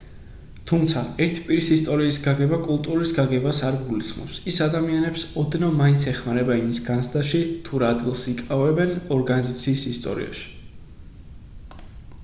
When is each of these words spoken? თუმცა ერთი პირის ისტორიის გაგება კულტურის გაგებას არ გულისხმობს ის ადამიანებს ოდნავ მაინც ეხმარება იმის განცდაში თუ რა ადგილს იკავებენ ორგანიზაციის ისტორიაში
თუმცა 0.69 1.01
ერთი 1.25 1.41
პირის 1.49 1.67
ისტორიის 1.75 2.17
გაგება 2.23 2.57
კულტურის 2.67 3.11
გაგებას 3.17 3.59
არ 3.67 3.77
გულისხმობს 3.89 4.39
ის 4.53 4.57
ადამიანებს 4.67 5.27
ოდნავ 5.43 5.77
მაინც 5.83 6.07
ეხმარება 6.13 6.57
იმის 6.63 6.81
განცდაში 6.89 7.43
თუ 7.69 7.83
რა 7.85 7.93
ადგილს 7.97 8.27
იკავებენ 8.35 8.97
ორგანიზაციის 9.19 9.87
ისტორიაში 9.95 11.87